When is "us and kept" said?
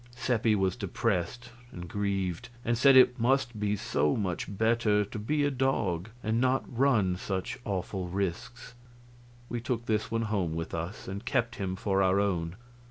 10.73-11.57